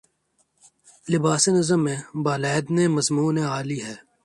[1.11, 3.95] لباسِ نظم میں بالیدنِ مضمونِ عالی ہے